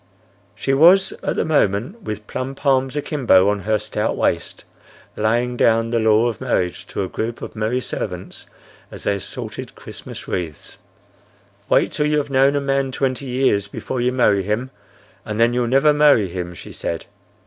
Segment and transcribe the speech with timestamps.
[0.55, 4.65] She was at the moment, with plump arms akimbo on her stout waist,
[5.15, 8.47] laying down the law of marriage to a group of merry servants
[8.89, 10.79] as they sorted Christmas wreaths.
[11.69, 14.71] "Wait till you've known a man twenty years before you marry him,
[15.23, 17.05] and then you'll never marry him," she said.